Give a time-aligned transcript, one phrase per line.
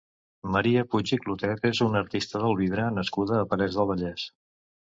[0.53, 4.29] Maria Puig i Clotet és una artista del vidre nascuda a Parets del Vallès.